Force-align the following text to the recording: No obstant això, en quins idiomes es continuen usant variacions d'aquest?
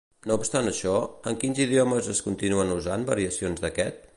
No 0.29 0.35
obstant 0.43 0.69
això, 0.69 0.93
en 1.31 1.37
quins 1.43 1.61
idiomes 1.67 2.09
es 2.15 2.25
continuen 2.29 2.75
usant 2.79 3.05
variacions 3.11 3.67
d'aquest? 3.67 4.03